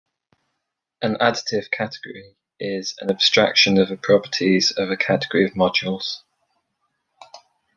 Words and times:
An 1.03 1.13
additive 1.17 1.69
category 1.69 2.35
is 2.59 2.95
an 3.01 3.11
abstraction 3.11 3.77
of 3.77 3.89
the 3.89 3.97
properties 3.97 4.71
of 4.71 4.89
the 4.89 4.97
category 4.97 5.45
of 5.45 5.51
modules. 5.51 6.23